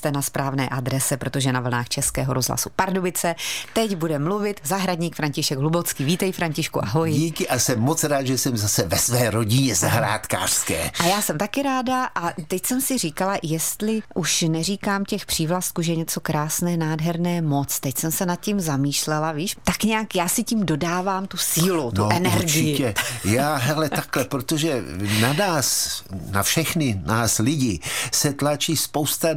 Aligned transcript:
jste 0.00 0.12
na 0.12 0.22
správné 0.22 0.68
adrese, 0.68 1.16
protože 1.16 1.52
na 1.52 1.60
vlnách 1.60 1.88
Českého 1.88 2.34
rozhlasu 2.34 2.70
Pardubice 2.76 3.34
teď 3.72 3.96
bude 3.96 4.18
mluvit 4.18 4.60
zahradník 4.64 5.16
František 5.16 5.58
Hlubocký. 5.58 6.04
Vítej 6.04 6.32
Františku, 6.32 6.84
ahoj. 6.84 7.12
Díky 7.12 7.48
a 7.48 7.58
jsem 7.58 7.80
moc 7.80 8.04
rád, 8.04 8.26
že 8.26 8.38
jsem 8.38 8.56
zase 8.56 8.86
ve 8.86 8.98
své 8.98 9.30
rodině 9.30 9.74
zahrádkářské. 9.74 10.90
A 11.00 11.04
já 11.04 11.22
jsem 11.22 11.38
taky 11.38 11.62
ráda 11.62 12.04
a 12.14 12.32
teď 12.48 12.66
jsem 12.66 12.80
si 12.80 12.98
říkala, 12.98 13.36
jestli 13.42 14.00
už 14.14 14.42
neříkám 14.42 15.04
těch 15.04 15.26
přívlastků, 15.26 15.82
že 15.82 15.96
něco 15.96 16.20
krásné, 16.20 16.76
nádherné 16.76 17.42
moc. 17.42 17.80
Teď 17.80 17.98
jsem 17.98 18.12
se 18.12 18.26
nad 18.26 18.40
tím 18.40 18.60
zamýšlela, 18.60 19.32
víš, 19.32 19.56
tak 19.64 19.84
nějak 19.84 20.14
já 20.14 20.28
si 20.28 20.44
tím 20.44 20.66
dodávám 20.66 21.26
tu 21.26 21.36
sílu, 21.36 21.90
tu 21.90 22.02
no, 22.02 22.08
energii. 22.12 22.72
Určitě. 22.72 22.94
Já, 23.24 23.56
hele, 23.56 23.88
takhle, 23.88 24.24
protože 24.24 24.82
na 25.20 25.32
nás, 25.32 26.02
na 26.30 26.42
všechny 26.42 27.02
nás 27.06 27.38
lidi 27.38 27.80
se 28.12 28.32
tlačí 28.32 28.76
spousta 28.76 29.28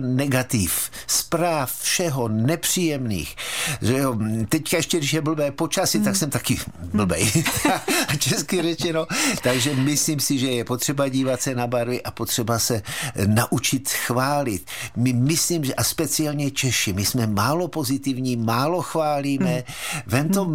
negativ, 0.53 0.91
zpráv, 1.07 1.81
všeho 1.81 2.27
nepříjemných. 2.27 3.35
Že 3.81 3.97
jo, 3.97 4.17
teďka 4.49 4.77
ještě, 4.77 4.97
když 4.97 5.13
je 5.13 5.21
blbé 5.21 5.51
počasí, 5.51 5.97
hmm. 5.97 6.05
tak 6.05 6.15
jsem 6.15 6.29
taky 6.29 6.59
blbej. 6.93 7.31
Česky 8.19 8.61
řečeno. 8.61 9.07
Takže 9.43 9.75
myslím 9.75 10.19
si, 10.19 10.39
že 10.39 10.47
je 10.47 10.63
potřeba 10.63 11.07
dívat 11.07 11.41
se 11.41 11.55
na 11.55 11.67
barvy 11.67 12.03
a 12.03 12.11
potřeba 12.11 12.59
se 12.59 12.81
naučit 13.27 13.89
chválit. 13.89 14.65
My 14.95 15.13
myslím, 15.13 15.65
že 15.65 15.75
a 15.75 15.83
speciálně 15.83 16.51
Češi, 16.51 16.93
my 16.93 17.05
jsme 17.05 17.27
málo 17.27 17.67
pozitivní, 17.67 18.35
málo 18.35 18.81
chválíme. 18.81 19.53
Hmm. 19.53 20.01
Vem 20.05 20.29
to 20.29 20.47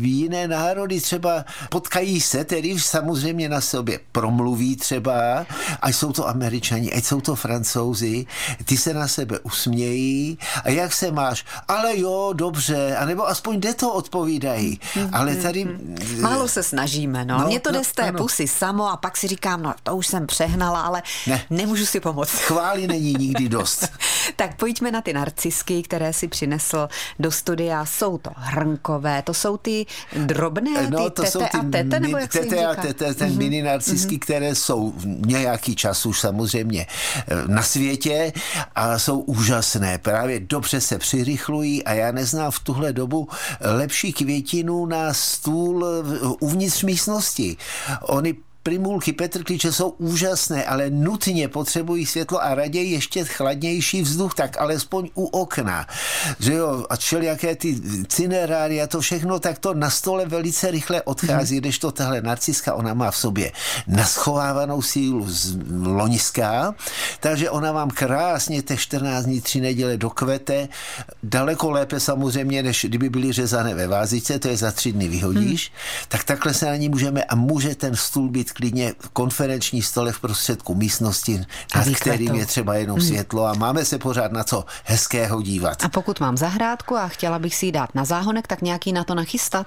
jiné 0.00 0.48
národy 0.48 1.00
třeba 1.00 1.44
potkají 1.70 2.20
se, 2.20 2.44
tedy 2.44 2.78
samozřejmě 2.80 3.48
na 3.48 3.60
sobě 3.60 4.00
promluví 4.12 4.76
třeba, 4.76 5.46
ať 5.80 5.94
jsou 5.94 6.12
to 6.12 6.28
američani, 6.28 6.92
ať 6.92 7.04
jsou 7.04 7.20
to 7.20 7.34
francouzi, 7.36 8.26
ty 8.64 8.76
se 8.76 8.94
na 8.94 9.08
sebe 9.08 9.38
usmějí 9.46 10.38
a 10.64 10.70
jak 10.70 10.92
se 10.92 11.10
máš? 11.10 11.44
Ale 11.68 11.98
jo, 11.98 12.32
dobře, 12.32 12.96
anebo 12.96 13.28
aspoň 13.28 13.60
jde 13.60 13.74
to 13.74 13.92
odpovídají. 13.92 14.80
Ale 15.12 15.36
tady... 15.36 15.66
Málo 16.20 16.48
se 16.48 16.62
snažíme, 16.62 17.24
no. 17.24 17.38
no 17.38 17.46
Mně 17.46 17.60
to 17.60 17.70
jde 17.70 17.78
no, 17.78 17.84
z 17.84 17.92
té 17.92 18.02
ano. 18.02 18.18
pusy 18.18 18.48
samo 18.48 18.90
a 18.90 18.96
pak 18.96 19.16
si 19.16 19.28
říkám, 19.28 19.62
no 19.62 19.74
to 19.82 19.96
už 19.96 20.06
jsem 20.06 20.26
přehnala, 20.26 20.80
ale 20.80 21.02
ne. 21.26 21.44
nemůžu 21.50 21.86
si 21.86 22.00
pomoct. 22.00 22.30
Chvály 22.30 22.86
není 22.86 23.14
nikdy 23.18 23.48
dost. 23.48 23.88
tak 24.36 24.56
pojďme 24.56 24.90
na 24.90 25.00
ty 25.00 25.12
narcisky, 25.12 25.82
které 25.82 26.12
si 26.12 26.28
přinesl 26.28 26.88
do 27.18 27.30
studia. 27.30 27.86
Jsou 27.86 28.18
to 28.18 28.30
hrnkové, 28.36 29.22
to 29.22 29.34
jsou 29.34 29.56
ty 29.56 29.86
drobné, 30.16 30.90
no, 30.90 30.98
ty 30.98 31.10
to 31.10 31.10
tete 31.10 31.30
jsou 31.30 31.38
ty 31.38 31.58
a 31.58 31.62
tete, 31.72 32.00
nebo 32.00 32.16
jak 32.16 32.32
tete 32.32 32.66
a 32.66 32.74
tete, 32.74 33.14
ten 33.14 33.30
mm-hmm. 33.30 33.36
mini 33.36 33.62
narcisky, 33.62 34.16
mm-hmm. 34.16 34.18
které 34.18 34.54
jsou 34.54 34.94
nějaký 35.26 35.76
čas 35.76 36.06
už 36.06 36.20
samozřejmě 36.20 36.86
eh, 37.16 37.34
na 37.46 37.62
světě 37.62 38.32
a 38.74 38.98
jsou 38.98 39.18
úžasné. 39.38 39.98
Právě 39.98 40.40
dobře 40.40 40.80
se 40.80 40.98
přirychlují 40.98 41.84
a 41.84 41.92
já 41.92 42.12
neznám 42.12 42.50
v 42.50 42.60
tuhle 42.60 42.92
dobu 42.92 43.28
lepší 43.60 44.12
květinu 44.12 44.86
na 44.86 45.14
stůl 45.14 45.86
uvnitř 46.40 46.82
místnosti. 46.82 47.56
Oni 48.02 48.34
primulky 48.66 49.12
Petrkliče 49.12 49.72
jsou 49.72 49.88
úžasné, 49.88 50.64
ale 50.64 50.90
nutně 50.90 51.48
potřebují 51.48 52.06
světlo 52.06 52.42
a 52.42 52.54
raději 52.54 52.92
ještě 52.92 53.24
chladnější 53.24 54.02
vzduch, 54.02 54.34
tak 54.34 54.60
alespoň 54.60 55.08
u 55.14 55.24
okna. 55.24 55.86
Že 56.40 56.52
jo, 56.54 56.86
a 56.90 56.94
jaké 57.20 57.56
ty 57.56 57.80
cineráry 58.08 58.82
a 58.82 58.86
to 58.86 59.00
všechno, 59.00 59.38
tak 59.38 59.58
to 59.58 59.74
na 59.74 59.90
stole 59.90 60.26
velice 60.26 60.70
rychle 60.70 61.02
odchází, 61.02 61.54
mm. 61.54 61.60
když 61.60 61.78
to 61.78 61.92
tahle 61.92 62.20
narciska, 62.20 62.74
ona 62.74 62.94
má 62.94 63.10
v 63.10 63.16
sobě 63.16 63.52
naschovávanou 63.86 64.82
sílu 64.82 65.24
z 65.28 65.58
loňská, 65.82 66.74
takže 67.20 67.50
ona 67.50 67.72
vám 67.72 67.90
krásně 67.90 68.62
těch 68.62 68.80
14 68.80 69.24
dní, 69.24 69.40
3 69.40 69.60
neděle 69.60 69.96
dokvete, 69.96 70.68
daleko 71.22 71.70
lépe 71.70 72.00
samozřejmě, 72.00 72.62
než 72.62 72.86
kdyby 72.88 73.08
byly 73.10 73.32
řezané 73.32 73.74
ve 73.74 73.86
vázice, 73.86 74.38
to 74.38 74.48
je 74.48 74.56
za 74.56 74.72
tři 74.72 74.92
dny 74.92 75.08
vyhodíš, 75.08 75.70
mm. 75.70 75.76
tak 76.08 76.24
takhle 76.24 76.54
se 76.54 76.66
na 76.66 76.76
ní 76.76 76.88
můžeme 76.88 77.24
a 77.24 77.34
může 77.34 77.74
ten 77.74 77.96
stůl 77.96 78.28
být 78.28 78.55
klidně 78.56 78.94
konferenční 79.12 79.82
stole 79.82 80.12
v 80.12 80.20
prostředku 80.20 80.74
místnosti, 80.74 81.44
nad 81.76 81.86
kterým 82.00 82.34
je 82.34 82.46
třeba 82.46 82.74
jenom 82.74 82.98
hmm. 82.98 83.08
světlo 83.08 83.46
a 83.46 83.54
máme 83.54 83.84
se 83.84 83.98
pořád 83.98 84.32
na 84.32 84.44
co 84.44 84.64
hezkého 84.84 85.42
dívat. 85.42 85.84
A 85.84 85.88
pokud 85.88 86.20
mám 86.20 86.36
zahrádku 86.36 86.96
a 86.96 87.08
chtěla 87.08 87.38
bych 87.38 87.54
si 87.54 87.66
ji 87.66 87.72
dát 87.72 87.94
na 87.94 88.04
záhonek, 88.04 88.46
tak 88.46 88.62
nějaký 88.62 88.92
na 88.92 89.04
to 89.04 89.14
nachystat? 89.14 89.66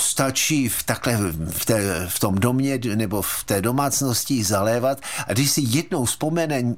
Stačí 0.00 0.68
v, 0.68 0.82
takhle 0.82 1.16
v, 1.50 1.64
té, 1.66 2.06
v 2.08 2.20
tom 2.20 2.34
domě 2.34 2.78
nebo 2.94 3.22
v 3.22 3.44
té 3.44 3.62
domácnosti 3.62 4.44
zalévat 4.44 5.00
a 5.26 5.32
když 5.32 5.50
si 5.50 5.62
jednou 5.64 6.04
vzpomene 6.04 6.74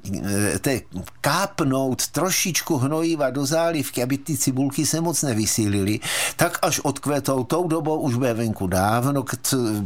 te, 0.61 0.81
kápnout 1.21 2.07
trošičku 2.07 2.77
hnojiva 2.77 3.29
do 3.29 3.45
zálivky, 3.45 4.03
aby 4.03 4.17
ty 4.17 4.37
cibulky 4.37 4.85
se 4.85 5.01
moc 5.01 5.21
nevysílily, 5.21 5.99
tak 6.35 6.59
až 6.61 6.79
odkvetou, 6.79 7.43
tou 7.43 7.67
dobou 7.67 7.99
už 7.99 8.15
bude 8.15 8.33
venku 8.33 8.67
dávno, 8.67 9.23
k 9.23 9.35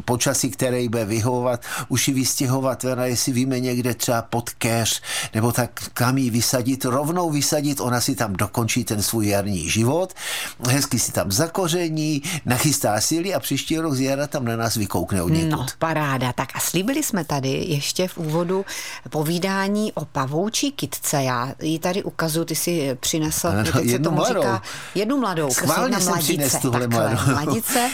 počasí, 0.05 0.51
které 0.51 0.89
bude 0.89 1.05
vyhodit 1.05 1.28
vyhovovat, 1.29 1.61
už 1.89 2.07
ji 2.07 2.13
vystěhovat 2.13 2.83
ven 2.83 2.99
jestli 2.99 3.31
víme 3.31 3.59
někde 3.59 3.93
třeba 3.93 4.21
pod 4.21 4.49
keř, 4.49 5.01
nebo 5.33 5.51
tak 5.51 5.71
kam 5.93 6.17
ji 6.17 6.29
vysadit, 6.29 6.85
rovnou 6.85 7.29
vysadit, 7.29 7.79
ona 7.79 8.01
si 8.01 8.15
tam 8.15 8.33
dokončí 8.33 8.83
ten 8.83 9.01
svůj 9.01 9.27
jarní 9.27 9.69
život, 9.69 10.13
hezky 10.69 10.99
si 10.99 11.11
tam 11.11 11.31
zakoření, 11.31 12.21
nachystá 12.45 13.01
síly 13.01 13.33
a 13.33 13.39
příští 13.39 13.77
rok 13.77 13.93
z 13.93 13.99
jara 13.99 14.27
tam 14.27 14.45
na 14.45 14.55
nás 14.55 14.75
vykoukne 14.75 15.21
od 15.21 15.29
někud. 15.29 15.51
No, 15.51 15.65
paráda. 15.79 16.33
Tak 16.33 16.49
a 16.53 16.59
slíbili 16.59 17.03
jsme 17.03 17.25
tady 17.25 17.49
ještě 17.49 18.07
v 18.07 18.17
úvodu 18.17 18.65
povídání 19.09 19.93
o 19.93 20.05
pavoučí 20.05 20.71
kitce. 20.71 21.23
Já 21.23 21.53
ji 21.61 21.79
tady 21.79 22.03
ukazuju, 22.03 22.45
ty 22.45 22.55
si 22.55 22.97
přinesl, 22.99 23.47
ano, 23.47 23.63
jednu 23.81 24.03
tomu 24.03 24.15
mladou. 24.15 24.41
říká, 24.41 24.61
jednu 24.95 25.17
mladou. 25.17 25.49
Schválně 25.53 25.99
jsem 25.99 26.07
mladice, 26.07 26.57
tuhle 26.57 26.79
takhle, 26.79 27.15
mladou. 27.15 27.31
mladice. 27.31 27.89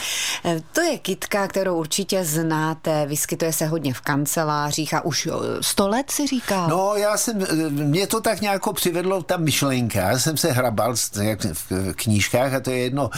To 0.71 0.81
je 0.81 0.97
kitka, 0.97 1.47
kterou 1.47 1.75
určitě 1.75 2.25
znáte, 2.25 3.05
vyskytuje 3.25 3.53
se 3.53 3.65
hodně 3.65 3.93
v 3.93 4.01
kancelářích 4.01 4.93
a 4.93 5.05
už 5.05 5.29
sto 5.61 5.87
let 5.87 6.11
si 6.11 6.27
říká. 6.27 6.67
No 6.67 6.93
já 6.95 7.17
jsem, 7.17 7.45
mě 7.69 8.07
to 8.07 8.21
tak 8.21 8.41
nějak 8.41 8.61
přivedlo 8.73 9.23
ta 9.23 9.37
myšlenka, 9.37 9.99
já 9.99 10.19
jsem 10.19 10.37
se 10.37 10.51
hrabal 10.51 10.95
v 11.53 11.93
knížkách 11.95 12.53
a 12.53 12.59
to 12.59 12.69
je 12.71 12.77
jedno 12.77 13.09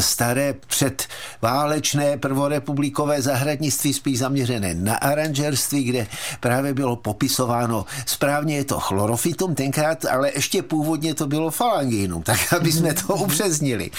staré 0.00 0.54
předválečné 0.66 2.16
prvorepublikové 2.16 3.22
zahradnictví 3.22 3.92
spíš 3.92 4.18
zaměřené 4.18 4.74
na 4.74 4.96
aranžerství, 4.96 5.84
kde 5.84 6.06
právě 6.40 6.74
bylo 6.74 6.96
popisováno, 6.96 7.84
správně 8.06 8.56
je 8.56 8.64
to 8.64 8.80
chlorofitum 8.80 9.54
tenkrát, 9.54 10.04
ale 10.04 10.30
ještě 10.34 10.62
původně 10.62 11.14
to 11.14 11.26
bylo 11.26 11.50
falanginum, 11.50 12.22
tak 12.22 12.52
aby 12.52 12.72
jsme 12.72 12.94
to 12.94 13.14
upřeznili. 13.14 13.90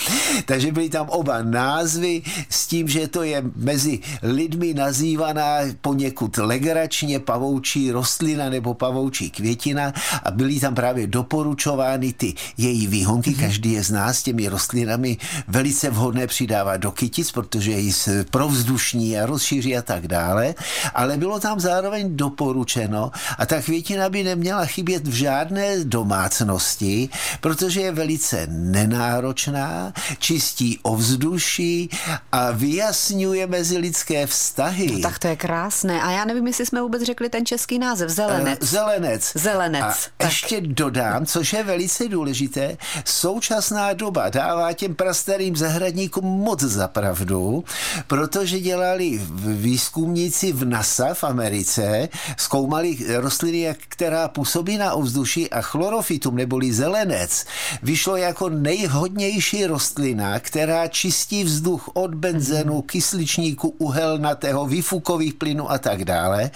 Takže 0.46 0.72
byly 0.72 0.90
tam 0.90 1.10
oba 1.10 1.42
názvy 1.42 2.22
s 2.50 2.68
tím, 2.68 2.88
že 2.88 3.08
to 3.08 3.24
je 3.24 3.44
mezi 3.56 4.00
lidmi 4.24 4.74
nazývaná 4.74 5.45
poněkud 5.82 6.38
legračně 6.38 7.20
pavoučí 7.20 7.92
rostlina 7.92 8.50
nebo 8.50 8.74
pavoučí 8.74 9.30
květina 9.30 9.94
a 10.24 10.32
byly 10.32 10.60
tam 10.60 10.76
právě 10.76 11.08
doporučovány 11.08 12.14
ty 12.14 12.34
její 12.58 12.88
výhonky, 12.88 13.32
mm-hmm. 13.32 13.40
každý 13.40 13.72
je 13.72 13.84
z 13.84 13.92
nás 13.92 14.24
těmi 14.24 14.48
rostlinami 14.48 15.18
velice 15.48 15.90
vhodné 15.90 16.28
přidávat 16.28 16.78
do 16.78 16.92
kytic, 16.92 17.32
protože 17.32 17.72
ji 17.72 17.94
provzdušní 18.32 19.20
a 19.20 19.26
rozšíří 19.26 19.78
a 19.78 19.82
tak 19.82 20.08
dále, 20.08 20.56
ale 20.94 21.18
bylo 21.18 21.40
tam 21.40 21.60
zároveň 21.60 22.18
doporučeno 22.18 23.12
a 23.38 23.46
ta 23.46 23.62
květina 23.62 24.10
by 24.10 24.24
neměla 24.24 24.66
chybět 24.66 25.08
v 25.08 25.14
žádné 25.14 25.84
domácnosti, 25.84 27.10
protože 27.42 27.82
je 27.82 27.92
velice 27.92 28.48
nenáročná, 28.50 29.94
čistí 30.20 30.80
ovzduší 30.82 31.90
a 32.32 32.52
vyjasňuje 32.52 33.48
mezi 33.48 33.78
lidské 33.78 34.28
vztahy. 34.28 34.92
No, 34.92 35.00
tak 35.00 35.20
to 35.20 35.28
je 35.28 35.35
krásné. 35.36 36.02
A 36.02 36.12
já 36.12 36.26
nevím, 36.26 36.48
jestli 36.48 36.66
jsme 36.66 36.82
vůbec 36.82 37.02
řekli 37.02 37.30
ten 37.30 37.46
český 37.46 37.80
název. 37.80 38.10
Zelenec. 38.10 38.60
Uh, 38.62 38.68
zelenec. 38.68 39.32
Zelenec. 39.36 39.84
A 39.84 39.94
tak. 40.18 40.30
ještě 40.30 40.62
dodám, 40.62 41.26
což 41.26 41.54
je 41.54 41.64
velice 41.64 42.08
důležité, 42.08 42.78
současná 43.06 43.94
doba 43.94 44.30
dává 44.30 44.74
těm 44.74 44.96
prastarým 44.96 45.56
zahradníkům 45.56 46.26
moc 46.26 46.60
za 46.62 46.88
pravdu, 46.88 47.64
protože 48.08 48.60
dělali 48.60 49.22
výzkumníci 49.46 50.52
v 50.52 50.66
NASA 50.66 51.14
v 51.14 51.24
Americe, 51.24 52.10
zkoumali 52.38 52.98
rostliny, 53.18 53.76
která 53.88 54.28
působí 54.28 54.78
na 54.78 54.94
ovzduší 54.94 55.50
a 55.50 55.62
chlorofitum 55.62 56.36
neboli 56.36 56.74
zelenec 56.74 57.46
vyšlo 57.84 58.16
jako 58.16 58.50
nejhodnější 58.50 59.66
rostlina, 59.66 60.40
která 60.40 60.88
čistí 60.88 61.44
vzduch 61.44 61.90
od 61.94 62.16
benzenu, 62.16 62.82
kysličníku 62.82 63.76
uhelnatého, 63.78 64.66
výfukový 64.66 65.25
skleníkových 65.26 65.34
plynů 65.34 65.72
a 65.72 65.78
tak 65.78 66.06
dále. 66.06 66.52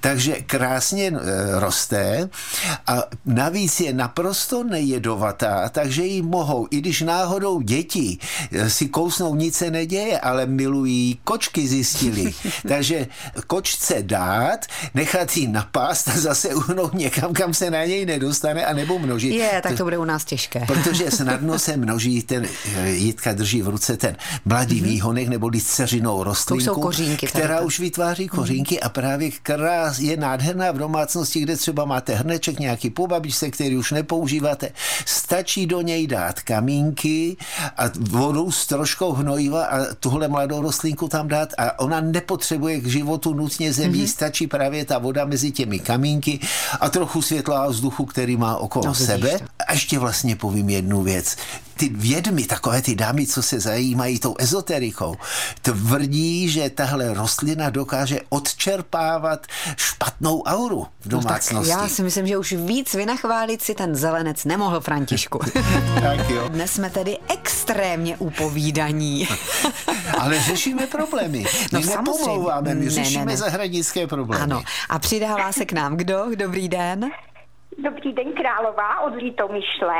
Takže 0.00 0.36
krásně 0.46 1.12
eh, 1.12 1.60
roste 1.60 2.28
a 2.86 3.02
navíc 3.24 3.80
je 3.80 3.92
naprosto 3.92 4.64
nejedovatá, 4.64 5.68
takže 5.68 6.04
ji 6.04 6.22
mohou, 6.22 6.66
i 6.70 6.80
když 6.80 7.00
náhodou 7.00 7.60
děti 7.60 8.18
eh, 8.52 8.70
si 8.70 8.88
kousnou, 8.88 9.34
nic 9.34 9.56
se 9.56 9.70
neděje, 9.70 10.20
ale 10.20 10.46
milují 10.46 11.18
kočky 11.24 11.68
zjistili. 11.68 12.34
takže 12.68 13.06
kočce 13.46 14.02
dát, 14.02 14.66
nechat 14.94 15.36
ji 15.36 15.48
napást 15.48 16.08
a 16.08 16.20
zase 16.20 16.54
uhnout 16.54 16.94
někam, 16.94 17.32
kam 17.32 17.54
se 17.54 17.70
na 17.70 17.84
něj 17.84 18.06
nedostane 18.06 18.66
a 18.66 18.72
nebo 18.72 18.98
množit. 18.98 19.34
Je, 19.34 19.60
tak 19.62 19.76
to 19.76 19.84
bude 19.84 19.98
u 19.98 20.04
nás 20.04 20.24
těžké. 20.24 20.64
Protože 20.66 21.10
snadno 21.20 21.58
se 21.58 21.76
množí 21.76 22.22
ten, 22.22 22.46
eh, 22.76 22.90
Jitka 22.90 23.32
drží 23.32 23.62
v 23.62 23.68
ruce 23.68 23.96
ten 23.96 24.16
mladý 24.44 24.80
mm-hmm. 24.80 24.84
výhonek 24.84 25.28
nebo 25.28 25.50
dceřinou 25.50 26.22
rostlinku, 26.22 26.90
která 27.26 27.60
už 27.60 27.80
vytváří 27.80 28.13
kořínky 28.28 28.74
mm-hmm. 28.74 28.86
a 28.86 28.88
právě 28.88 29.30
krás 29.30 29.98
je 29.98 30.16
nádherná 30.16 30.72
v 30.72 30.78
domácnosti, 30.78 31.40
kde 31.40 31.56
třeba 31.56 31.84
máte 31.84 32.14
hrneček 32.14 32.58
nějaký 32.58 32.90
po 32.90 33.06
babičce, 33.06 33.50
který 33.50 33.76
už 33.76 33.92
nepoužíváte. 33.92 34.70
Stačí 35.06 35.66
do 35.66 35.80
něj 35.80 36.06
dát 36.06 36.40
kamínky 36.40 37.36
a 37.76 37.82
vodu 38.00 38.50
s 38.50 38.66
troškou 38.66 39.12
hnojiva 39.12 39.64
a 39.64 39.94
tuhle 40.00 40.28
mladou 40.28 40.62
rostlinku 40.62 41.08
tam 41.08 41.28
dát 41.28 41.48
a 41.58 41.78
ona 41.78 42.00
nepotřebuje 42.00 42.80
k 42.80 42.86
životu 42.86 43.34
nutně 43.34 43.72
zemí, 43.72 44.04
mm-hmm. 44.04 44.12
stačí 44.12 44.46
právě 44.46 44.84
ta 44.84 44.98
voda 44.98 45.24
mezi 45.24 45.50
těmi 45.50 45.78
kamínky 45.78 46.38
a 46.80 46.90
trochu 46.90 47.22
světla 47.22 47.64
a 47.64 47.68
vzduchu, 47.68 48.04
který 48.04 48.36
má 48.36 48.56
okolo 48.56 48.86
no, 48.86 48.94
sebe. 48.94 49.38
A 49.68 49.72
ještě 49.72 49.98
vlastně 49.98 50.36
povím 50.36 50.70
jednu 50.70 51.02
věc 51.02 51.36
ty 51.76 51.88
vědmy, 51.88 52.44
takové 52.44 52.82
ty 52.82 52.94
dámy, 52.94 53.26
co 53.26 53.42
se 53.42 53.60
zajímají 53.60 54.18
tou 54.18 54.34
ezoterikou, 54.38 55.16
tvrdí, 55.62 56.48
že 56.48 56.70
tahle 56.70 57.14
rostlina 57.14 57.70
dokáže 57.70 58.20
odčerpávat 58.28 59.46
špatnou 59.76 60.42
auru 60.42 60.86
v 61.00 61.08
domácnosti. 61.08 61.54
No 61.54 61.60
tak 61.60 61.82
já 61.82 61.88
si 61.88 62.02
myslím, 62.02 62.26
že 62.26 62.38
už 62.38 62.52
víc 62.52 62.94
vynachválit 62.94 63.62
si 63.62 63.74
ten 63.74 63.94
zelenec 63.94 64.44
nemohl 64.44 64.80
Františku. 64.80 65.38
tak 66.02 66.30
jo. 66.30 66.48
Dnes 66.48 66.72
jsme 66.72 66.90
tedy 66.90 67.18
extrémně 67.28 68.16
upovídaní. 68.16 69.28
Ale 70.18 70.40
řešíme 70.40 70.86
problémy. 70.86 71.44
My 71.72 71.80
no, 71.80 71.80
nepomlouváme, 71.80 72.74
my 72.74 72.84
ne, 72.84 72.90
řešíme 72.90 73.24
ne, 73.24 73.32
ne. 73.32 73.36
zahranické 73.36 74.06
problémy. 74.06 74.42
Ano. 74.42 74.62
A 74.88 74.98
přidává 74.98 75.52
se 75.52 75.64
k 75.64 75.72
nám 75.72 75.96
kdo? 75.96 76.24
Dobrý 76.36 76.68
den. 76.68 77.10
Dobrý 77.84 78.12
den, 78.12 78.32
Králová 78.32 79.00
od 79.00 79.14
Lítomyšle. 79.14 79.94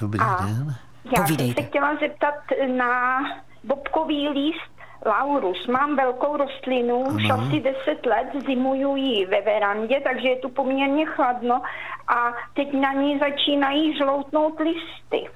Dobrý 0.00 0.20
a 0.20 0.46
den. 0.46 0.74
Já 1.16 1.22
Povídejte. 1.22 1.54
jsem 1.54 1.64
se 1.64 1.68
chtěla 1.68 1.96
zeptat 2.00 2.34
na 2.76 3.20
bobkový 3.64 4.28
líst 4.28 4.74
Laurus. 5.06 5.66
Mám 5.66 5.96
velkou 5.96 6.36
rostlinu, 6.36 6.98
už 7.00 7.22
asi 7.30 7.60
10 7.60 8.06
let, 8.06 8.44
zimuju 8.46 8.96
ji 8.96 9.26
ve 9.26 9.40
verandě, 9.40 10.00
takže 10.04 10.28
je 10.28 10.36
tu 10.36 10.48
poměrně 10.48 11.06
chladno 11.06 11.62
a 12.08 12.32
teď 12.54 12.72
na 12.72 12.92
ní 12.92 13.18
začínají 13.18 13.96
žloutnout 13.96 14.60
listy. 14.60 15.30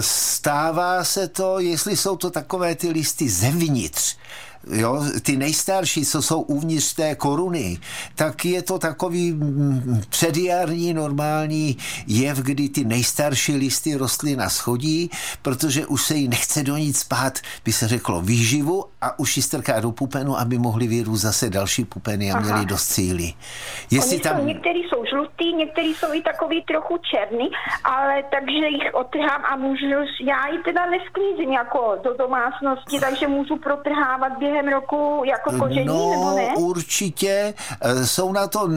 Stává 0.00 1.04
se 1.04 1.28
to, 1.28 1.58
jestli 1.58 1.96
jsou 1.96 2.16
to 2.16 2.30
takové 2.30 2.74
ty 2.74 2.88
listy 2.88 3.28
zevnitř, 3.28 4.18
jo, 4.72 5.02
ty 5.22 5.36
nejstarší, 5.36 6.04
co 6.04 6.22
jsou 6.22 6.40
uvnitř 6.40 6.94
té 6.94 7.14
koruny, 7.14 7.78
tak 8.14 8.44
je 8.44 8.62
to 8.62 8.78
takový 8.78 9.32
mm, 9.32 10.00
předjarní 10.08 10.94
normální 10.94 11.76
jev, 12.06 12.38
kdy 12.38 12.68
ty 12.68 12.84
nejstarší 12.84 13.56
listy 13.56 13.94
rostlina 13.94 14.48
schodí, 14.48 15.10
protože 15.42 15.86
už 15.86 16.02
se 16.02 16.14
jí 16.14 16.28
nechce 16.28 16.62
do 16.62 16.76
nic 16.76 16.98
spát, 16.98 17.38
by 17.64 17.72
se 17.72 17.88
řeklo 17.88 18.20
výživu 18.20 18.84
a 19.00 19.18
už 19.18 19.36
ji 19.36 19.42
strká 19.42 19.80
do 19.80 19.92
pupenu, 19.92 20.38
aby 20.38 20.58
mohli 20.58 20.86
vyrůst 20.86 21.22
zase 21.22 21.50
další 21.50 21.84
pupeny 21.84 22.32
a 22.32 22.36
Aha. 22.36 22.44
měli 22.44 22.66
dost 22.66 22.88
síly. 22.88 23.32
Jestli 23.90 24.16
Oni 24.16 24.20
tam... 24.20 24.36
jsou, 24.36 24.44
některý 24.44 24.80
jsou 24.80 25.04
žlutý, 25.04 25.52
některý 25.52 25.94
jsou 25.94 26.12
i 26.12 26.22
takový 26.22 26.62
trochu 26.62 26.98
černý, 27.10 27.50
ale 27.84 28.22
takže 28.30 28.66
jich 28.68 28.94
otrhám 28.94 29.42
a 29.44 29.56
můžu, 29.56 29.86
já 30.20 30.48
ji 30.52 30.58
teda 30.64 30.86
nesklízím 30.86 31.52
jako 31.52 31.98
do 32.04 32.14
domácnosti, 32.14 33.00
takže 33.00 33.26
můžu 33.28 33.56
protrhávat 33.56 34.38
během 34.38 34.57
roku 34.66 35.22
jako 35.24 35.52
koření, 35.52 35.86
no, 35.86 36.10
nebo 36.10 36.36
ne? 36.36 36.48
určitě 36.56 37.54
eh, 37.80 38.06
jsou 38.06 38.32
na 38.32 38.46
to 38.46 38.70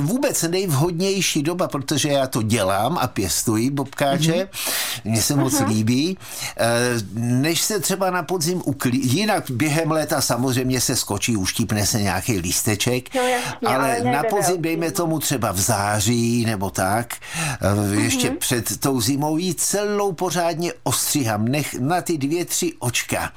vůbec 0.00 0.42
nejvhodnější 0.42 1.42
doba, 1.42 1.68
protože 1.68 2.08
já 2.08 2.26
to 2.26 2.42
dělám 2.42 2.98
a 2.98 3.06
pěstuji 3.06 3.70
bobkáče, 3.70 4.32
mm-hmm. 4.32 5.00
mně 5.04 5.22
se 5.22 5.36
moc 5.36 5.54
mm-hmm. 5.54 5.68
líbí, 5.68 6.18
eh, 6.56 6.66
než 7.14 7.60
se 7.60 7.80
třeba 7.80 8.10
na 8.10 8.22
podzim 8.22 8.62
uklí, 8.64 9.00
jinak 9.02 9.50
během 9.50 9.90
léta 9.90 10.20
samozřejmě 10.20 10.80
se 10.80 10.96
skočí, 10.96 11.36
uštípne 11.36 11.86
se 11.86 12.02
nějaký 12.02 12.38
lísteček, 12.38 13.14
no, 13.14 13.22
jasně, 13.22 13.68
ale, 13.68 13.96
ale 13.96 14.12
na 14.12 14.22
podzim 14.22 14.62
dejme 14.62 14.90
tomu 14.90 15.18
třeba 15.18 15.52
v 15.52 15.60
září 15.60 16.44
nebo 16.44 16.70
tak, 16.70 17.14
mm-hmm. 17.14 18.00
ještě 18.00 18.30
před 18.30 18.80
tou 18.80 19.00
zimou 19.00 19.36
jí 19.36 19.54
celou 19.54 20.12
pořádně 20.12 20.72
ostříhám, 20.82 21.44
nech 21.44 21.74
na 21.74 22.02
ty 22.02 22.18
dvě, 22.18 22.44
tři 22.44 22.72
očka 22.78 23.32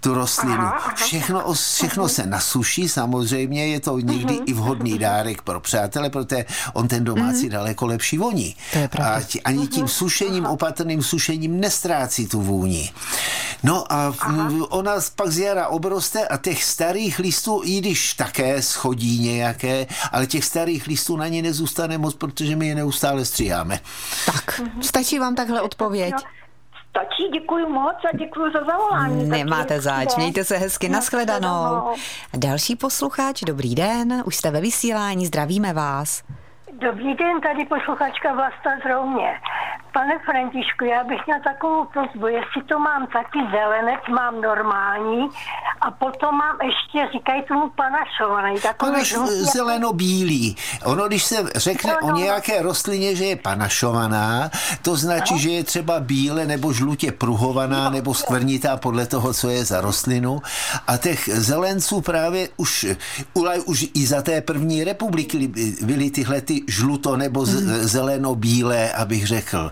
tu 0.00 0.14
rostlinu. 0.14 0.54
Aha, 0.54 0.82
aha. 0.84 0.94
Všechno, 0.94 1.54
všechno 1.54 2.08
se 2.08 2.26
nasuší, 2.26 2.88
samozřejmě 2.88 3.66
je 3.66 3.80
to 3.80 3.98
někdy 3.98 4.34
uh-huh. 4.34 4.44
i 4.46 4.52
vhodný 4.52 4.98
dárek 4.98 5.42
pro 5.42 5.60
přátele, 5.60 6.10
protože 6.10 6.44
on 6.72 6.88
ten 6.88 7.04
domácí 7.04 7.48
uh-huh. 7.48 7.52
daleko 7.52 7.86
lepší 7.86 8.18
voní. 8.18 8.56
A 9.02 9.20
ani 9.44 9.66
tím 9.66 9.88
sušením, 9.88 10.46
opatrným 10.46 11.02
sušením 11.02 11.60
nestrácí 11.60 12.26
tu 12.26 12.40
vůni. 12.42 12.92
No 13.62 13.92
a 13.92 14.14
aha. 14.20 14.50
ona 14.68 14.92
pak 15.16 15.30
z 15.30 15.38
jara 15.38 15.68
obroste 15.68 16.28
a 16.28 16.36
těch 16.36 16.64
starých 16.64 17.18
listů, 17.18 17.60
i 17.64 17.78
když 17.78 18.14
také 18.14 18.62
schodí 18.62 19.18
nějaké, 19.18 19.86
ale 20.12 20.26
těch 20.26 20.44
starých 20.44 20.86
listů 20.86 21.16
na 21.16 21.28
ně 21.28 21.42
nezůstane 21.42 21.98
moc, 21.98 22.14
protože 22.14 22.56
my 22.56 22.68
je 22.68 22.74
neustále 22.74 23.24
stříháme. 23.24 23.80
Tak, 24.26 24.60
stačí 24.80 25.18
vám 25.18 25.34
takhle 25.34 25.60
odpověď? 25.60 26.14
Stačí, 26.96 27.28
děkuji 27.32 27.66
moc 27.66 27.96
a 28.12 28.16
děkuji 28.16 28.52
za 28.52 28.64
zavolání. 28.64 29.28
Nemáte 29.28 29.80
zač, 29.80 30.16
mějte 30.16 30.44
se 30.44 30.56
hezky, 30.56 30.88
nashledanou. 30.88 31.94
Další 32.36 32.76
posluchač, 32.76 33.40
dobrý 33.40 33.74
den, 33.74 34.22
už 34.26 34.36
jste 34.36 34.50
ve 34.50 34.60
vysílání, 34.60 35.26
zdravíme 35.26 35.72
vás. 35.72 36.22
Dobrý 36.72 37.14
den, 37.14 37.40
tady 37.40 37.64
posluchačka 37.64 38.34
Vlasta 38.34 38.70
z 38.82 38.90
Roumě. 38.90 39.40
Pane 39.92 40.18
Františku, 40.18 40.84
já 40.84 41.04
bych 41.04 41.26
měl 41.26 41.40
takovou 41.44 41.84
prozbu, 41.84 42.26
jestli 42.26 42.62
to 42.68 42.78
mám 42.78 43.06
taky 43.06 43.38
zelenec, 43.50 44.00
mám 44.14 44.40
normální 44.40 45.28
a 45.80 45.90
potom 45.90 46.34
mám 46.36 46.56
ještě, 46.62 47.12
říkají 47.12 47.42
tomu 47.42 47.70
panašovaný. 47.70 48.56
Panaš, 48.76 49.14
zeleno-bílý. 49.54 50.56
Ono, 50.84 51.06
když 51.06 51.24
se 51.24 51.36
řekne 51.56 51.92
no, 51.92 52.08
no, 52.08 52.14
o 52.14 52.16
nějaké 52.16 52.62
rostlině, 52.62 53.16
že 53.16 53.24
je 53.24 53.36
panašovaná, 53.36 54.50
to 54.82 54.96
značí, 54.96 55.34
no. 55.34 55.40
že 55.40 55.50
je 55.50 55.64
třeba 55.64 56.00
bíle 56.00 56.46
nebo 56.46 56.72
žlutě 56.72 57.12
pruhovaná 57.12 57.84
no. 57.84 57.90
nebo 57.90 58.14
skvrnitá 58.14 58.76
podle 58.76 59.06
toho, 59.06 59.34
co 59.34 59.48
je 59.48 59.64
za 59.64 59.80
rostlinu. 59.80 60.42
A 60.86 60.96
těch 60.96 61.28
zelenců 61.32 62.00
právě 62.00 62.48
už, 62.56 62.86
už 63.64 63.86
i 63.94 64.06
za 64.06 64.22
té 64.22 64.40
první 64.40 64.84
republiky 64.84 65.52
byly 65.82 66.10
tyhle 66.10 66.40
ty 66.40 66.60
žluto 66.68 67.16
nebo 67.16 67.40
mm. 67.40 67.46
zeleno-bílé, 67.82 68.92
abych 68.92 69.26
řekl. 69.26 69.70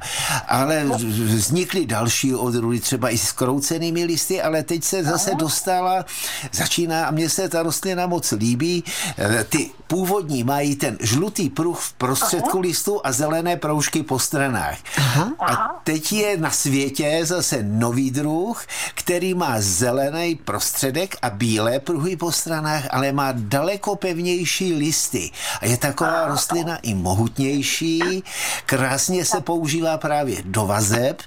Ale 0.49 0.85
vznikly 1.35 1.87
další 1.87 2.35
odrůdy, 2.35 2.81
třeba 2.81 3.11
i 3.11 3.19
s 3.19 3.33
kroucenými 3.33 4.05
listy, 4.05 4.43
ale 4.43 4.63
teď 4.63 4.85
se 4.85 5.05
zase 5.05 5.35
dostala, 5.35 6.05
začíná 6.53 7.07
a 7.07 7.11
mně 7.11 7.29
se 7.29 7.49
ta 7.49 7.63
rostlina 7.63 8.07
moc 8.07 8.33
líbí. 8.33 8.85
Eh, 9.19 9.45
ty 9.45 9.71
původní 9.87 10.45
mají 10.45 10.77
ten 10.77 10.99
žlutý 11.01 11.51
pruh 11.51 11.79
v 11.79 11.93
prostředku 11.93 12.59
Aha. 12.59 12.61
listu 12.61 13.01
a 13.05 13.13
zelené 13.13 13.57
proužky 13.57 14.03
po 14.03 14.19
stranách. 14.19 14.79
Aha. 14.97 15.33
A 15.39 15.81
teď 15.85 16.13
je 16.13 16.37
na 16.37 16.51
světě 16.51 17.21
zase 17.25 17.63
nový 17.63 18.11
druh, 18.11 18.63
který 18.95 19.35
má 19.35 19.55
zelený 19.59 20.35
prostředek 20.35 21.17
a 21.23 21.31
bílé 21.31 21.81
pruhy 21.81 22.17
po 22.17 22.33
stranách, 22.33 22.85
ale 22.91 23.13
má 23.13 23.33
daleko 23.37 23.97
pevnější 23.97 24.75
listy. 24.75 25.31
A 25.61 25.67
je 25.67 25.77
taková 25.77 26.29
rostlina 26.29 26.77
i 26.77 26.95
mohutnější, 26.95 28.23
krásně 28.67 29.25
se 29.25 29.41
používá 29.41 29.99
právě 30.01 30.43
do 30.45 30.67
vazeb 30.67 31.23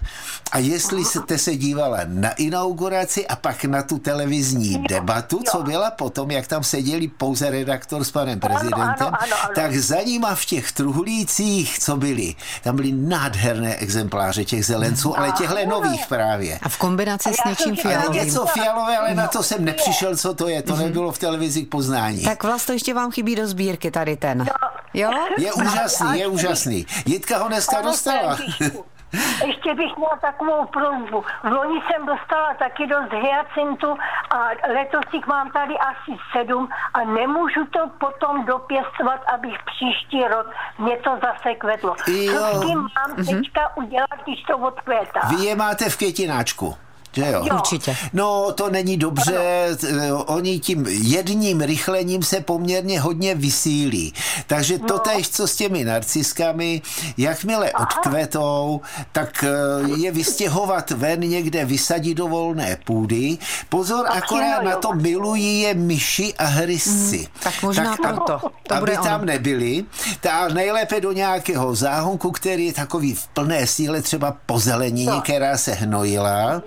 a 0.51 0.57
jestli 0.57 1.05
jste 1.05 1.37
se 1.37 1.55
dívala 1.55 1.99
na 2.05 2.31
inauguraci 2.31 3.27
a 3.27 3.35
pak 3.35 3.65
na 3.65 3.83
tu 3.83 3.99
televizní 3.99 4.83
debatu, 4.89 5.41
co 5.51 5.63
byla 5.63 5.91
potom, 5.91 6.31
jak 6.31 6.47
tam 6.47 6.63
seděli 6.63 7.07
pouze 7.07 7.49
redaktor 7.49 8.03
s 8.03 8.11
panem 8.11 8.39
prezidentem, 8.39 9.13
tak 9.55 9.75
za 9.75 10.01
nima 10.01 10.35
v 10.35 10.45
těch 10.45 10.71
truhlících, 10.71 11.79
co 11.79 11.97
byli, 11.97 12.35
tam 12.63 12.75
byly 12.75 12.91
nádherné 12.91 13.75
exempláře 13.75 14.45
těch 14.45 14.65
zelenců, 14.65 15.19
ale 15.19 15.31
těchhle 15.31 15.65
nových 15.65 16.05
právě. 16.07 16.59
A 16.61 16.69
v 16.69 16.77
kombinaci 16.77 17.29
s 17.33 17.49
něčím 17.49 17.75
fialovým. 17.75 18.25
něco 18.25 18.45
fialové, 18.45 18.97
ale 18.97 19.15
na 19.15 19.27
to 19.27 19.43
jsem 19.43 19.65
nepřišel, 19.65 20.17
co 20.17 20.33
to 20.33 20.47
je. 20.47 20.61
To 20.61 20.73
mhm. 20.73 20.83
nebylo 20.83 21.11
v 21.11 21.17
televizi 21.17 21.61
k 21.61 21.69
poznání. 21.69 22.21
Tak 22.21 22.43
vlastně 22.43 22.75
ještě 22.75 22.93
vám 22.93 23.11
chybí 23.11 23.35
do 23.35 23.47
sbírky 23.47 23.91
tady 23.91 24.17
ten. 24.17 24.45
Jo? 24.93 25.11
Je 25.37 25.53
úžasný, 25.53 26.19
je 26.19 26.27
úžasný. 26.27 26.85
Jitka 27.05 27.37
ho 27.37 27.47
dneska 27.47 27.81
dostala. 27.81 28.37
ještě 29.45 29.75
bych 29.75 29.97
měla 29.97 30.17
takovou 30.21 30.65
prozbu. 30.65 31.23
V 31.43 31.51
loni 31.51 31.79
jsem 31.81 32.05
dostala 32.05 32.53
taky 32.53 32.87
dost 32.87 33.11
hyacintu 33.11 33.97
a 34.29 34.37
letos 34.73 35.05
jich 35.13 35.27
mám 35.27 35.51
tady 35.51 35.73
asi 35.77 36.11
sedm 36.31 36.69
a 36.93 36.99
nemůžu 37.03 37.65
to 37.65 37.79
potom 37.99 38.45
dopěstovat, 38.45 39.21
abych 39.33 39.55
příští 39.65 40.23
rok 40.23 40.47
mě 40.77 40.97
to 40.97 41.11
zase 41.23 41.55
kvetlo. 41.55 41.95
Co 41.95 42.57
s 42.57 42.61
tím 42.61 42.79
mám 42.79 43.17
mm-hmm. 43.17 43.41
teďka 43.41 43.77
udělat, 43.77 44.19
když 44.23 44.43
to 44.43 44.57
odkvětá? 44.57 45.19
Vy 45.29 45.45
je 45.45 45.55
máte 45.55 45.89
v 45.89 45.97
květináčku. 45.97 46.77
Že 47.13 47.21
jo? 47.21 47.45
jo? 47.45 47.55
Určitě. 47.55 47.97
No, 48.13 48.51
to 48.51 48.69
není 48.69 48.97
dobře. 48.97 49.67
Ano. 49.89 50.23
Oni 50.23 50.59
tím 50.59 50.85
jedním 50.87 51.61
rychlením 51.61 52.23
se 52.23 52.41
poměrně 52.41 52.99
hodně 52.99 53.35
vysílí. 53.35 54.13
Takže 54.47 54.79
to 54.79 54.93
no. 54.93 54.99
tež, 54.99 55.29
co 55.29 55.47
s 55.47 55.55
těmi 55.55 55.83
narciskami, 55.83 56.81
jakmile 57.17 57.71
Aha. 57.71 57.87
odkvetou, 57.87 58.81
tak 59.11 59.43
eh, 59.43 59.89
je 59.97 60.11
vystěhovat 60.11 60.91
ven 60.91 61.19
někde, 61.19 61.65
vysadit 61.65 62.17
do 62.17 62.27
volné 62.27 62.77
půdy. 62.83 63.37
Pozor, 63.69 64.05
tak 64.05 64.23
akorát 64.23 64.63
jo, 64.63 64.69
na 64.69 64.75
to 64.75 64.93
milují 64.93 65.61
je 65.61 65.73
myši 65.73 66.33
a 66.37 66.45
hrysci. 66.45 67.17
Hmm, 67.17 67.27
tak 67.43 67.63
možná 67.63 67.97
tak, 67.97 67.99
proto. 67.99 68.39
To 68.73 68.83
aby 68.83 68.91
tam 68.91 69.21
ono. 69.21 69.25
nebyli. 69.25 69.85
Ta 70.21 70.47
nejlépe 70.47 71.01
do 71.01 71.11
nějakého 71.11 71.75
záhonku, 71.75 72.31
který 72.31 72.65
je 72.65 72.73
takový 72.73 73.13
v 73.13 73.27
plné 73.27 73.67
síle, 73.67 74.01
třeba 74.01 74.37
po 74.45 74.59
zelenině, 74.59 75.11
která 75.23 75.57
se 75.57 75.73
hnojila. 75.73 76.61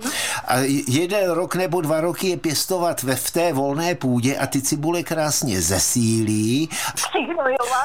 A 0.47 0.57
jeden 0.87 1.31
rok 1.31 1.55
nebo 1.55 1.81
dva 1.81 2.01
roky 2.01 2.27
je 2.27 2.37
pěstovat 2.37 3.03
ve 3.03 3.15
v 3.15 3.31
té 3.31 3.53
volné 3.53 3.95
půdě 3.95 4.37
a 4.37 4.47
ty 4.47 4.61
cibule 4.61 5.03
krásně 5.03 5.61
zesílí. 5.61 6.69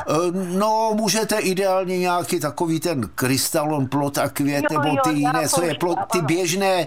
Eh, 0.09 0.15
no, 0.33 0.93
můžete 0.95 1.39
ideálně 1.39 1.99
nějaký 1.99 2.41
takový 2.41 2.81
ten 2.81 3.09
krystalon, 3.15 3.87
plot 3.87 4.19
a 4.19 4.29
květ, 4.29 4.65
jo, 4.71 4.81
nebo 4.81 4.97
ty 5.03 5.11
jo, 5.11 5.17
jiné, 5.17 5.49
co 5.49 5.63
je 5.63 5.75
plot, 5.75 5.99
ty 6.13 6.21
běžné 6.21 6.87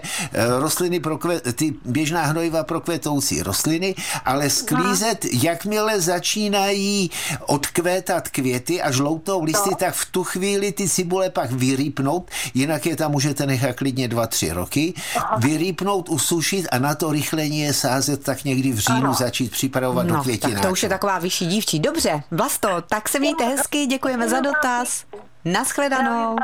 rostliny, 0.60 1.00
pro 1.00 1.18
květ, 1.18 1.56
ty 1.56 1.74
běžná 1.84 2.22
hnojiva 2.22 2.64
pro 2.64 2.80
květoucí 2.80 3.42
rostliny, 3.42 3.94
ale 4.24 4.50
sklízet, 4.50 5.24
jakmile 5.32 6.00
začínají 6.00 7.10
odkvétat 7.46 8.28
květy 8.28 8.82
a 8.82 8.90
žloutou 8.90 9.44
listy, 9.44 9.70
no. 9.70 9.76
tak 9.76 9.94
v 9.94 10.10
tu 10.10 10.24
chvíli 10.24 10.72
ty 10.72 10.88
cibule 10.88 11.30
pak 11.30 11.50
vyrýpnout, 11.52 12.30
jinak 12.54 12.86
je 12.86 12.96
tam 12.96 13.12
můžete 13.12 13.46
nechat 13.46 13.76
klidně 13.76 14.08
dva, 14.08 14.26
tři 14.26 14.52
roky, 14.52 14.94
vyrýpnout, 15.38 16.08
usušit 16.08 16.66
a 16.72 16.78
na 16.78 16.94
to 16.94 17.12
rychlení 17.12 17.60
je 17.60 17.72
sázet 17.72 18.24
tak 18.24 18.44
někdy 18.44 18.72
v 18.72 18.78
říjnu 18.78 19.04
ano. 19.04 19.14
začít 19.14 19.52
připravovat 19.52 20.06
no, 20.06 20.16
do 20.16 20.22
květináčů. 20.22 20.54
Tak 20.54 20.66
to 20.66 20.72
už 20.72 20.82
je 20.82 20.88
taková 20.88 21.18
vyšší 21.18 21.46
dívčí. 21.46 21.80
Dobře, 21.80 22.22
Vlasto, 22.30 22.68
tak 22.88 23.08
se 23.08 23.18
mějte 23.18 23.44
hezky, 23.44 23.86
děkujeme 23.86 24.28
za 24.28 24.40
dotaz. 24.40 25.04
Naschledanou. 25.44 26.36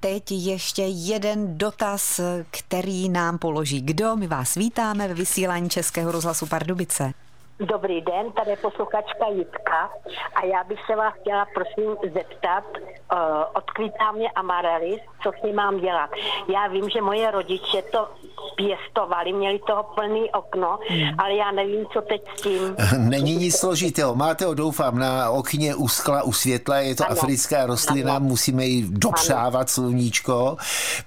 Teď 0.00 0.32
ještě 0.32 0.82
jeden 0.82 1.58
dotaz, 1.58 2.20
který 2.50 3.08
nám 3.08 3.38
položí 3.38 3.80
kdo. 3.80 4.16
My 4.16 4.26
vás 4.26 4.54
vítáme 4.54 5.08
ve 5.08 5.14
vysílání 5.14 5.70
Českého 5.70 6.12
rozhlasu 6.12 6.46
Pardubice. 6.46 7.12
Dobrý 7.60 8.00
den, 8.00 8.32
tady 8.32 8.50
je 8.50 8.56
posluchačka 8.56 9.26
Jitka 9.28 9.90
a 10.34 10.44
já 10.44 10.64
bych 10.64 10.78
se 10.86 10.96
vás 10.96 11.14
chtěla 11.20 11.46
prosím 11.54 12.12
zeptat, 12.14 12.64
uh, 12.76 13.18
odkvítá 13.54 14.12
mě 14.12 14.30
amarelis, 14.30 15.00
co 15.22 15.30
s 15.40 15.42
ním 15.42 15.56
mám 15.56 15.80
dělat. 15.80 16.10
Já 16.54 16.66
vím, 16.66 16.90
že 16.90 17.00
moje 17.00 17.30
rodiče 17.30 17.82
to 17.82 18.08
pěstovali, 18.56 19.32
měli 19.32 19.58
toho 19.66 19.82
plný 19.82 20.30
okno, 20.30 20.78
hmm. 20.88 21.08
ale 21.18 21.34
já 21.34 21.50
nevím, 21.50 21.86
co 21.92 22.00
teď 22.00 22.22
s 22.36 22.42
tím. 22.42 22.76
Není 22.98 23.36
nic 23.36 23.56
složitého. 23.56 24.14
Máte 24.14 24.44
ho, 24.46 24.54
doufám, 24.54 24.98
na 24.98 25.30
okně 25.30 25.74
u 25.74 25.88
skla, 25.88 26.22
u 26.22 26.32
světla, 26.32 26.76
je 26.76 26.94
to 26.94 27.04
ano. 27.04 27.12
africká 27.12 27.66
rostlina, 27.66 28.16
ano. 28.16 28.26
musíme 28.26 28.64
ji 28.64 28.86
dopřávat 28.88 29.60
ano. 29.60 29.68
sluníčko. 29.68 30.56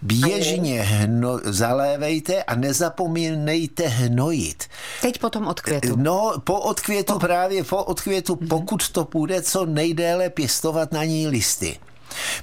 Běžně 0.02 0.82
hno, 0.82 1.40
zalévejte 1.44 2.44
a 2.44 2.56
nezapomínejte 2.56 3.88
hnojit. 3.88 4.64
Teď 5.02 5.20
potom 5.20 5.48
odkvětu. 5.48 5.94
No, 5.96 6.34
po 6.44 6.60
odkvětu, 6.60 7.20
právě 7.20 7.64
po 7.64 7.84
odkvětu, 7.84 8.36
pokud 8.36 8.90
to 8.90 9.06
půjde, 9.06 9.42
co 9.42 9.66
nejdéle 9.66 10.30
pěstovat 10.30 10.92
na 10.92 11.04
ní 11.04 11.28
listy. 11.28 11.80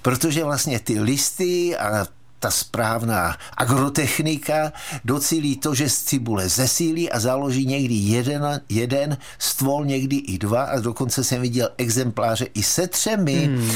Protože 0.03 0.45
vlastně 0.45 0.81
ty 0.81 1.01
listy 1.01 1.77
a 1.77 2.07
ta 2.45 2.51
správná 2.51 3.37
agrotechnika 3.57 4.73
docílí 5.05 5.57
to, 5.57 5.75
že 5.75 5.89
z 5.89 6.03
cibule 6.03 6.49
zesílí 6.49 7.11
a 7.11 7.21
založí 7.21 7.67
někdy 7.67 7.95
jeden, 7.95 8.61
jeden 8.69 9.17
stvol, 9.39 9.85
někdy 9.85 10.17
i 10.17 10.39
dva 10.39 10.63
a 10.63 10.81
dokonce 10.81 11.25
jsem 11.25 11.43
viděl 11.43 11.69
exempláře 11.79 12.47
i 12.55 12.63
se 12.63 12.87
třemi. 12.89 13.35
Hmm. 13.35 13.71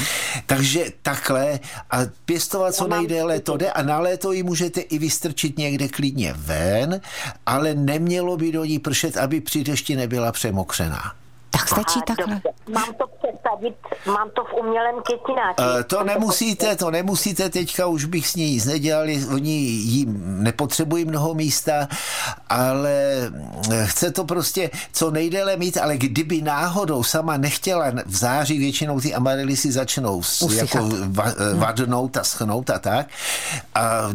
Takže 0.45 0.85
takhle 1.01 1.59
a 1.91 1.97
pěstovat 2.25 2.75
co 2.75 2.87
nejdéle 2.87 3.39
to 3.39 3.57
jde 3.57 3.71
a 3.71 3.81
na 3.83 3.99
léto 3.99 4.31
ji 4.31 4.43
můžete 4.43 4.81
i 4.81 4.99
vystrčit 4.99 5.57
někde 5.57 5.87
klidně 5.87 6.33
ven, 6.37 7.01
ale 7.45 7.75
nemělo 7.75 8.37
by 8.37 8.51
do 8.51 8.65
ní 8.65 8.79
pršet, 8.79 9.17
aby 9.17 9.41
při 9.41 9.63
dešti 9.63 9.95
nebyla 9.95 10.31
přemokřená. 10.31 11.13
Tak 11.59 11.67
stačí 11.67 11.99
takhle. 12.07 12.33
Dobře. 12.35 12.49
Mám 12.73 12.93
to 12.93 13.05
představit, 13.07 13.75
mám 14.07 14.29
to 14.29 14.43
v 14.43 14.53
umělém 14.53 14.95
květináči. 15.05 15.59
Uh, 15.59 15.83
to 15.83 16.03
nemusíte, 16.03 16.75
to 16.75 16.91
nemusíte, 16.91 17.49
teďka 17.49 17.87
už 17.87 18.05
bych 18.05 18.27
s 18.27 18.35
ní 18.35 18.51
nic 18.51 18.65
nedělali, 18.65 19.25
oni 19.33 19.51
jí 19.51 20.05
nepotřebují 20.19 21.05
mnoho 21.05 21.33
místa, 21.33 21.87
ale 22.49 23.31
eh, 23.71 23.85
chce 23.85 24.11
to 24.11 24.25
prostě 24.25 24.69
co 24.91 25.11
nejdéle 25.11 25.57
mít, 25.57 25.77
ale 25.77 25.97
kdyby 25.97 26.41
náhodou 26.41 27.03
sama 27.03 27.37
nechtěla 27.37 27.91
v 28.05 28.15
září 28.15 28.59
většinou 28.59 28.99
ty 28.99 29.13
si 29.55 29.71
začnou 29.71 30.21
jako 30.51 30.89
va, 31.07 31.25
eh, 31.27 31.53
hm. 31.53 31.59
vadnout 31.59 32.17
a 32.17 32.23
schnout 32.23 32.69
a 32.69 32.79
tak, 32.79 33.07
a 33.75 34.09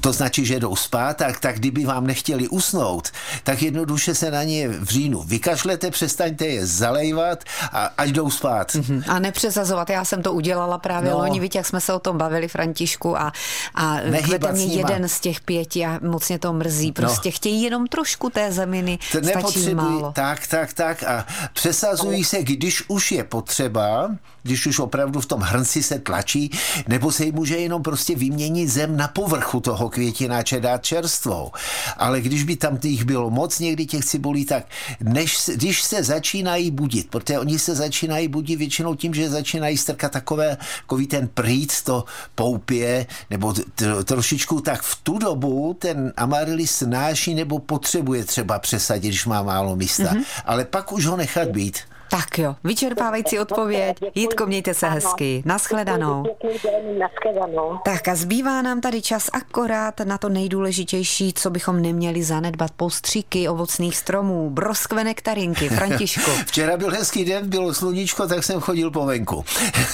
to 0.00 0.12
značí, 0.12 0.46
že 0.46 0.60
jdou 0.60 0.76
spát, 0.76 1.16
tak, 1.16 1.40
tak 1.40 1.56
kdyby 1.56 1.84
vám 1.84 2.06
nechtěli 2.06 2.48
usnout, 2.48 3.08
tak 3.42 3.62
jednoduše 3.62 4.14
se 4.14 4.30
na 4.30 4.42
ně 4.42 4.68
v 4.68 4.88
říjnu 4.88 5.22
vykašlete, 5.22 5.90
přestaňte 5.90 6.46
je 6.46 6.66
zalejvat 6.84 7.44
a 7.72 7.90
ať 7.98 8.08
jdou 8.08 8.30
spát. 8.30 8.68
Mm-hmm. 8.70 9.02
A 9.08 9.18
nepřesazovat. 9.18 9.90
Já 9.90 10.04
jsem 10.04 10.22
to 10.22 10.32
udělala 10.32 10.78
právě 10.78 11.10
no. 11.10 11.18
loni, 11.18 11.40
víte, 11.40 11.58
jak 11.58 11.66
jsme 11.66 11.80
se 11.80 11.92
o 11.92 11.98
tom 11.98 12.18
bavili, 12.18 12.48
Františku, 12.48 13.18
a, 13.18 13.32
a 13.74 13.96
kvete 14.24 14.52
mě 14.52 14.64
jeden 14.64 15.08
z 15.08 15.20
těch 15.20 15.40
pěti 15.40 15.86
a 15.86 15.98
moc 16.02 16.28
mě 16.28 16.38
to 16.38 16.52
mrzí. 16.52 16.86
No. 16.86 16.92
Prostě 16.92 17.28
no. 17.28 17.32
chtějí 17.32 17.62
jenom 17.62 17.86
trošku 17.86 18.30
té 18.30 18.52
zeminy, 18.52 18.98
to 19.12 19.18
stačí 19.24 19.74
málo. 19.74 20.12
Tak, 20.12 20.46
tak, 20.46 20.72
tak 20.72 21.02
a 21.02 21.26
přesazují 21.52 22.24
se, 22.24 22.42
když 22.42 22.84
už 22.88 23.12
je 23.12 23.24
potřeba, 23.24 24.10
když 24.44 24.66
už 24.66 24.78
opravdu 24.78 25.20
v 25.20 25.26
tom 25.26 25.40
hrnci 25.40 25.82
se 25.82 25.98
tlačí, 25.98 26.50
nebo 26.88 27.12
se 27.12 27.24
jí 27.24 27.32
může 27.32 27.56
jenom 27.56 27.82
prostě 27.82 28.14
vyměnit 28.14 28.68
zem 28.68 28.96
na 28.96 29.08
povrchu 29.08 29.60
toho 29.60 29.88
květináče 29.88 30.60
dát 30.60 30.84
čerstvou. 30.84 31.52
Ale 31.96 32.20
když 32.20 32.42
by 32.42 32.56
tam 32.56 32.78
těch 32.78 33.04
bylo 33.04 33.30
moc 33.30 33.58
někdy 33.58 33.86
těch 33.86 34.04
cibulí, 34.04 34.44
tak 34.44 34.64
než, 35.00 35.38
když 35.54 35.82
se 35.82 36.02
začínají 36.02 36.70
budit, 36.70 37.10
protože 37.10 37.38
oni 37.38 37.58
se 37.58 37.74
začínají 37.74 38.28
budit 38.28 38.56
většinou 38.56 38.94
tím, 38.94 39.14
že 39.14 39.30
začínají 39.30 39.78
strkat 39.78 40.12
takové, 40.12 40.56
takový 40.80 41.06
ten 41.06 41.28
prýt, 41.28 41.82
to 41.84 42.04
poupě, 42.34 43.06
nebo 43.30 43.54
trošičku, 44.04 44.60
tak 44.60 44.82
v 44.82 44.96
tu 45.02 45.18
dobu 45.18 45.76
ten 45.78 46.12
amarilis 46.16 46.70
snáší 46.70 47.34
nebo 47.34 47.58
potřebuje 47.58 48.24
třeba 48.24 48.58
přesadit, 48.58 49.08
když 49.08 49.26
má 49.26 49.42
málo 49.42 49.76
místa. 49.76 50.02
Mm-hmm. 50.02 50.24
Ale 50.44 50.64
pak 50.64 50.92
už 50.92 51.06
ho 51.06 51.16
nechat 51.16 51.48
být. 51.48 51.78
Tak 52.10 52.38
jo, 52.38 52.56
vyčerpávající 52.64 53.38
odpověď. 53.38 53.96
Jitko, 54.14 54.46
mějte 54.46 54.74
se 54.74 54.88
hezky. 54.88 55.42
Naschledanou. 55.44 56.24
Tak 57.84 58.08
a 58.08 58.14
zbývá 58.14 58.62
nám 58.62 58.80
tady 58.80 59.02
čas 59.02 59.30
akorát 59.32 60.00
na 60.00 60.18
to 60.18 60.28
nejdůležitější, 60.28 61.32
co 61.32 61.50
bychom 61.50 61.82
neměli 61.82 62.22
zanedbat. 62.22 62.70
Postříky 62.76 63.48
ovocných 63.48 63.96
stromů, 63.96 64.50
broskve 64.50 65.04
nektarinky. 65.04 65.68
Františku. 65.68 66.30
Včera 66.46 66.76
byl 66.76 66.90
hezký 66.90 67.24
den, 67.24 67.48
bylo 67.48 67.74
sluníčko, 67.74 68.26
tak 68.26 68.44
jsem 68.44 68.60
chodil 68.60 68.90
po 68.90 69.06
venku. 69.06 69.44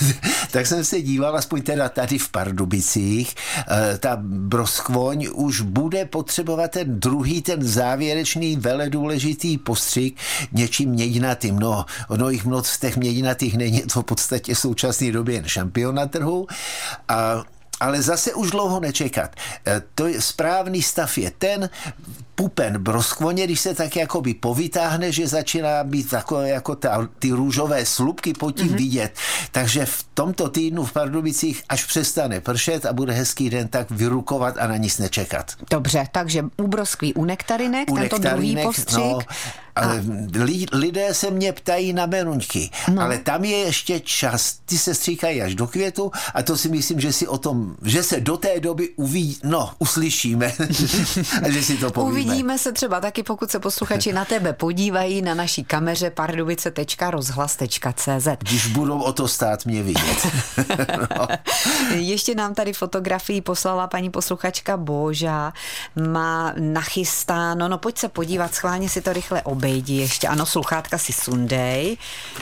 tak 0.50 0.66
jsem 0.66 0.84
se 0.84 1.00
díval, 1.00 1.36
aspoň 1.36 1.62
teda 1.62 1.88
tady 1.88 2.18
v 2.18 2.28
Pardubicích, 2.28 3.34
eh, 3.68 3.98
ta 3.98 4.18
broskvoň 4.22 5.28
už 5.34 5.60
bude 5.60 6.04
potřebovat 6.04 6.70
ten 6.70 7.00
druhý, 7.00 7.42
ten 7.42 7.62
závěrečný, 7.62 8.56
vele 8.56 8.90
důležitý 8.90 9.58
postřik 9.58 10.16
něčím 10.52 10.90
měďnatým. 10.90 11.58
No, 11.58 11.84
ono 12.08 12.30
jich 12.30 12.44
moc 12.44 12.78
těch 12.78 12.96
mědinatých 12.96 13.56
není 13.56 13.82
to 13.82 14.02
v 14.02 14.04
podstatě 14.04 14.54
v 14.54 14.58
současné 14.58 15.12
době 15.12 15.34
jen 15.34 15.44
šampion 15.44 15.94
na 15.94 16.06
trhu. 16.06 16.46
A 17.08 17.44
ale 17.80 18.02
zase 18.02 18.34
už 18.34 18.50
dlouho 18.50 18.80
nečekat. 18.80 19.36
E, 19.66 19.82
to 19.94 20.06
je, 20.06 20.20
správný 20.20 20.82
stav 20.82 21.18
je 21.18 21.32
ten, 21.38 21.70
pupen 22.34 22.82
broskvoně, 22.82 23.44
když 23.44 23.60
se 23.60 23.74
tak 23.74 23.96
jakoby 23.96 24.34
povytáhne, 24.34 25.12
že 25.12 25.28
začíná 25.28 25.84
být 25.84 26.10
takové 26.10 26.48
jako 26.48 26.76
ta, 26.76 27.08
ty 27.18 27.30
růžové 27.30 27.86
slupky 27.86 28.32
pod 28.32 28.50
tím 28.50 28.68
mm-hmm. 28.68 28.76
vidět. 28.76 29.12
Takže 29.52 29.86
v 29.86 30.04
tomto 30.14 30.48
týdnu 30.48 30.84
v 30.84 30.92
Pardubicích, 30.92 31.62
až 31.68 31.84
přestane 31.84 32.40
pršet 32.40 32.86
a 32.86 32.92
bude 32.92 33.12
hezký 33.12 33.50
den, 33.50 33.68
tak 33.68 33.90
vyrukovat 33.90 34.58
a 34.58 34.66
na 34.66 34.76
nic 34.76 34.98
nečekat. 34.98 35.52
Dobře, 35.70 36.06
takže 36.12 36.44
u 36.56 36.66
broskví, 36.66 37.14
u 37.14 37.24
nektarinek, 37.24 37.90
u 37.90 37.96
tento 37.96 38.16
nektarinek, 38.16 38.54
druhý 38.54 38.66
postřik. 38.66 38.98
No, 38.98 39.18
Ale 39.76 40.04
li, 40.34 40.66
lidé 40.72 41.14
se 41.14 41.30
mě 41.30 41.52
ptají 41.52 41.92
na 41.92 42.06
meruňky, 42.06 42.70
no. 42.92 43.02
ale 43.02 43.18
tam 43.18 43.44
je 43.44 43.56
ještě 43.56 44.00
čas. 44.00 44.58
Ty 44.66 44.78
se 44.78 44.94
stříkají 44.94 45.42
až 45.42 45.54
do 45.54 45.66
květu 45.66 46.12
a 46.34 46.42
to 46.42 46.56
si 46.56 46.68
myslím, 46.68 47.00
že 47.00 47.12
si 47.12 47.28
o 47.28 47.38
tom, 47.38 47.76
že 47.82 48.02
se 48.02 48.20
do 48.20 48.36
té 48.36 48.60
doby 48.60 48.88
uvidí, 48.96 49.38
no, 49.44 49.70
uslyšíme 49.78 50.46
a 51.42 51.50
že 51.50 51.62
si 51.62 51.76
to 51.76 51.90
povíme. 51.90 52.20
Uvidíme 52.20 52.58
se 52.58 52.72
třeba 52.72 53.00
taky, 53.00 53.22
pokud 53.22 53.50
se 53.50 53.60
posluchači 53.60 54.12
na 54.12 54.24
tebe 54.24 54.52
podívají 54.52 55.22
na 55.22 55.34
naší 55.34 55.64
kameře 55.64 56.10
pardubice.rozhlas.cz. 56.10 58.28
Když 58.38 58.66
budou 58.66 59.00
o 59.00 59.12
to 59.12 59.28
stát 59.28 59.66
mě 59.66 59.82
vidět. 59.82 60.26
no. 61.16 61.28
Ještě 61.94 62.34
nám 62.34 62.54
tady 62.54 62.72
fotografii 62.72 63.40
poslala 63.40 63.86
paní 63.86 64.10
posluchačka 64.10 64.76
Boža. 64.76 65.52
Má 66.12 66.54
nachystáno, 66.58 67.68
no 67.68 67.78
pojď 67.78 67.98
se 67.98 68.08
podívat, 68.08 68.54
schválně 68.54 68.88
si 68.88 69.00
to 69.00 69.12
rychle 69.12 69.42
obejdi 69.60 69.94
ještě. 69.94 70.28
Ano, 70.28 70.46
sluchátka 70.46 70.98
si 70.98 71.12
sundej. 71.12 71.96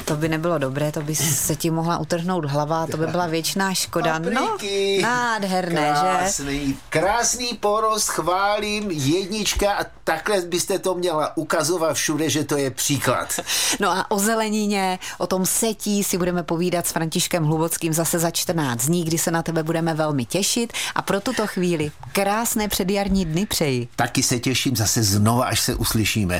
To 0.04 0.16
by 0.16 0.28
nebylo 0.28 0.58
dobré, 0.58 0.92
to 0.92 1.00
by 1.00 1.14
se 1.14 1.56
ti 1.56 1.70
mohla 1.70 1.98
utrhnout 1.98 2.44
hlava, 2.44 2.86
to 2.86 2.96
by 2.96 3.06
byla 3.06 3.26
věčná 3.26 3.74
škoda. 3.74 4.12
Papriky. 4.12 5.00
No, 5.02 5.08
nádherné, 5.08 5.90
krásný, 6.00 6.68
že? 6.68 6.74
Krásný 6.88 7.54
porost, 7.60 8.08
chválím, 8.08 8.90
jednička 8.90 9.72
a 9.72 9.84
takhle 10.04 10.40
byste 10.40 10.78
to 10.78 10.94
měla 10.94 11.36
ukazovat 11.36 11.96
všude, 11.96 12.30
že 12.30 12.44
to 12.44 12.56
je 12.56 12.70
příklad. 12.70 13.28
No 13.80 13.90
a 13.90 14.10
o 14.10 14.18
zelenině, 14.18 14.98
o 15.18 15.26
tom 15.26 15.46
setí 15.46 16.04
si 16.04 16.18
budeme 16.18 16.42
povídat 16.42 16.86
s 16.86 16.92
Františkem 16.92 17.44
Hlubockým 17.44 17.92
zase 17.92 18.18
za 18.18 18.30
14 18.30 18.86
dní, 18.86 19.04
kdy 19.04 19.18
se 19.18 19.30
na 19.30 19.42
tebe 19.42 19.62
budeme 19.62 19.94
velmi 19.94 20.24
těšit 20.24 20.72
a 20.94 21.02
pro 21.02 21.20
tuto 21.20 21.46
chvíli 21.46 21.90
krásné 22.12 22.68
předjarní 22.68 23.24
dny 23.24 23.46
přeji. 23.46 23.88
Taky 23.96 24.22
se 24.22 24.38
těším 24.38 24.76
zase 24.76 25.02
znova, 25.02 25.44
až 25.44 25.60
se 25.60 25.74
uslyšíme. 25.74 26.36